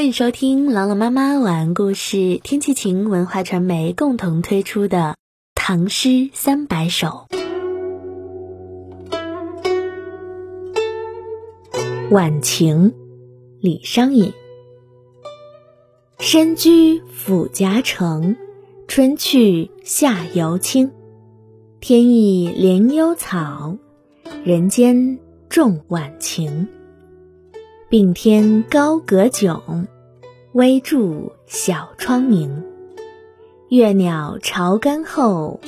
[0.00, 4.96] 欢迎收听朗朗妈妈晚安故事，天气晴文化传媒共同推出的
[5.54, 7.26] 《唐诗三百首》。
[12.10, 12.94] 晚晴，
[13.60, 14.32] 李商隐。
[16.18, 18.36] 身居府夹城，
[18.88, 20.92] 春去夏犹青。
[21.78, 23.76] 天意怜幽草，
[24.44, 25.18] 人间
[25.50, 26.68] 重晚晴。
[27.90, 29.60] 并天高阁迥，
[30.52, 32.62] 微柱小窗明。
[33.68, 35.58] 月鸟巢干后，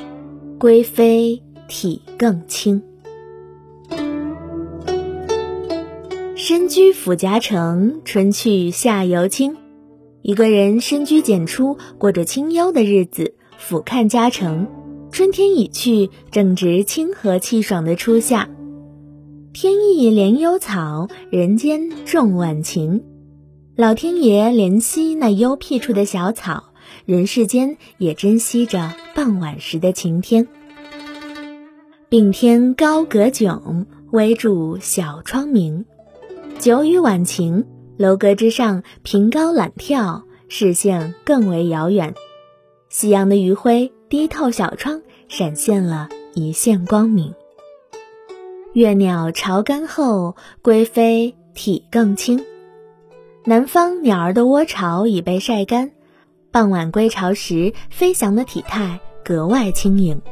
[0.56, 2.80] 归飞体更轻。
[6.36, 9.56] 身居府夹城，春去夏犹清。
[10.22, 14.68] 一个人深居简出，过着清幽的日子，俯瞰家城。
[15.10, 18.48] 春天已去，正值清和气爽的初夏。
[19.54, 23.04] 天意怜幽草，人间重晚晴。
[23.76, 26.72] 老天爷怜惜那幽僻处的小草，
[27.04, 30.48] 人世间也珍惜着傍晚时的晴天。
[32.08, 35.84] 并天高阁迥，微柱小窗明。
[36.58, 37.66] 久雨晚晴，
[37.98, 42.14] 楼阁之上凭高揽眺，视线更为遥远。
[42.88, 47.34] 夕阳的余晖低透小窗，闪现了一线光明。
[48.74, 52.42] 月鸟巢干后，归飞体更轻。
[53.44, 55.90] 南方鸟儿的窝巢已被晒干，
[56.50, 60.22] 傍晚归巢时，飞翔的体态格外轻盈。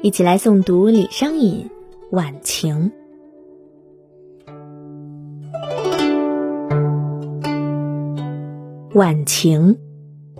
[0.00, 1.68] 一起来诵读李商隐
[2.16, 2.90] 《晚晴》。
[8.94, 9.76] 晚晴，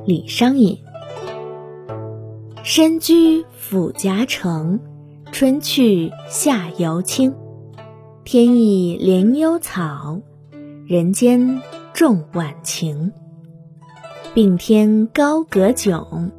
[0.06, 0.85] 李商隐。
[2.68, 4.80] 身居府夹城，
[5.30, 7.32] 春去夏犹青。
[8.24, 10.20] 天意怜幽草，
[10.84, 11.62] 人间
[11.94, 13.12] 重晚晴。
[14.34, 16.32] 并天高阁迥，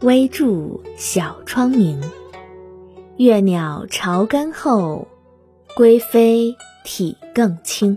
[0.00, 2.00] 微柱小窗明。
[3.18, 5.06] 月鸟巢干后，
[5.76, 7.96] 归飞体更轻。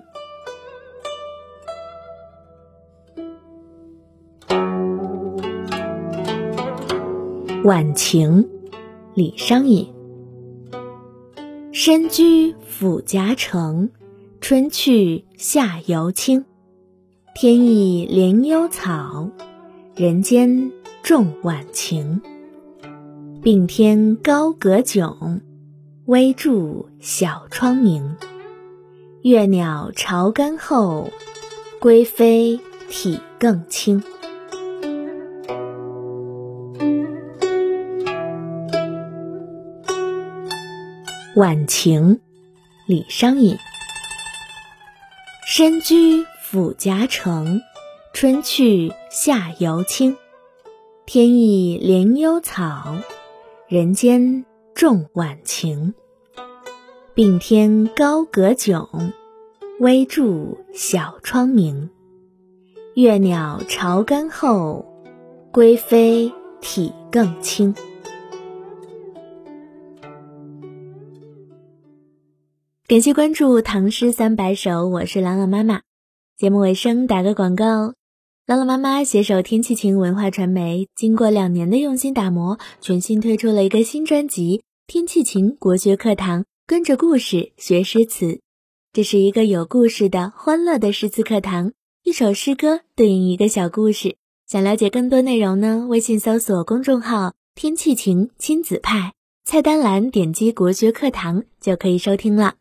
[7.64, 8.46] 晚晴，
[9.14, 9.88] 李商隐。
[11.72, 13.90] 身居府夹城，
[14.42, 16.44] 春去夏犹青。
[17.34, 19.30] 天意怜幽草，
[19.96, 22.22] 人间重晚晴。
[23.42, 25.40] 并天高阁迥，
[26.08, 28.18] 微柱小窗明。
[29.22, 31.10] 月鸟巢干后，
[31.80, 32.60] 归飞
[32.90, 34.04] 体更轻。
[41.36, 42.20] 晚晴，
[42.86, 43.58] 李商隐。
[45.48, 47.60] 身居府夹城，
[48.14, 50.16] 春去夏犹青。
[51.08, 52.98] 天意怜幽草，
[53.68, 54.46] 人间
[54.76, 55.96] 重晚晴。
[57.16, 58.88] 并天高阁迥，
[59.80, 61.90] 微柱小窗明。
[62.94, 64.86] 月鸟巢干后，
[65.52, 67.74] 归飞体更轻。
[72.86, 75.84] 感谢关注《唐诗三百首》，我是朗朗妈妈。
[76.36, 77.94] 节目尾声打个广告，
[78.46, 88.42] 朗朗妈妈携手天气晴文化传媒，经过两年的用心打磨，全新推出了一个新专辑《天气晴国学课堂》，跟着故事学诗词。
[88.92, 91.72] 这是一个有故事的欢乐的诗词课堂，
[92.04, 94.18] 一首诗歌对应一个小故事。
[94.46, 95.88] 想了解更多内容呢？
[95.88, 99.14] 微信搜索公众号“天气晴亲子派”，
[99.48, 102.56] 菜单栏点击“国学课堂”就可以收听了。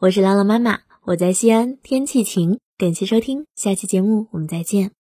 [0.00, 2.58] 我是朗朗妈妈，我在西安，天气晴。
[2.76, 5.03] 感谢收听，下期节目我们再见。